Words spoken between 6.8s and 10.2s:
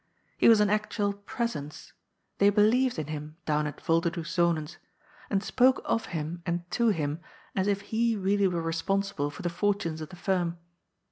him, as if he really were responsible for the fortunes of the